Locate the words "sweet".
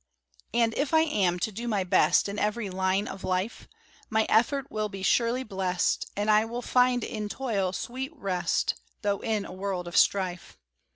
7.71-8.11